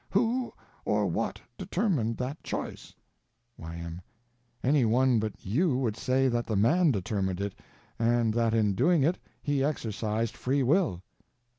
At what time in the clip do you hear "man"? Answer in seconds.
6.55-6.89